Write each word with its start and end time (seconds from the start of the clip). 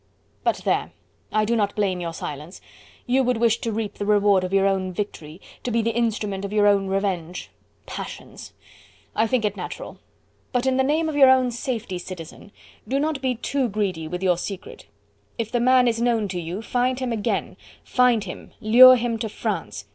But 0.43 0.61
there! 0.65 0.93
I 1.31 1.45
do 1.45 1.55
not 1.55 1.75
blame 1.75 1.99
your 2.01 2.11
silence. 2.11 2.59
You 3.05 3.21
would 3.23 3.37
wish 3.37 3.59
to 3.61 3.71
reap 3.71 3.99
the 3.99 4.05
reward 4.07 4.43
of 4.43 4.51
your 4.51 4.65
own 4.65 4.91
victory, 4.91 5.39
to 5.63 5.69
be 5.69 5.83
the 5.83 5.93
instrument 5.95 6.43
of 6.43 6.51
your 6.51 6.65
own 6.65 6.87
revenge. 6.87 7.51
Passions! 7.85 8.51
I 9.15 9.27
think 9.27 9.45
it 9.45 9.55
natural! 9.55 9.99
But 10.53 10.65
in 10.65 10.77
the 10.77 10.83
name 10.83 11.07
of 11.07 11.15
your 11.15 11.29
own 11.29 11.51
safety, 11.51 11.99
Citizen, 11.99 12.51
do 12.87 12.99
not 12.99 13.21
be 13.21 13.35
too 13.35 13.69
greedy 13.69 14.07
with 14.07 14.23
your 14.23 14.39
secret. 14.39 14.87
If 15.37 15.51
the 15.51 15.59
man 15.59 15.87
is 15.87 16.01
known 16.01 16.27
to 16.29 16.41
you, 16.41 16.63
find 16.63 16.97
him 16.99 17.11
again, 17.13 17.55
find 17.83 18.23
him, 18.23 18.53
lure 18.59 18.95
him 18.95 19.19
to 19.19 19.29
France! 19.29 19.85